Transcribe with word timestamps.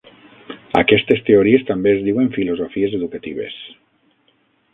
Aquestes 0.79 1.21
teories 1.27 1.67
també 1.67 1.93
es 1.99 2.01
diuen 2.07 2.33
filosofies 2.39 2.97
educatives. 3.01 3.61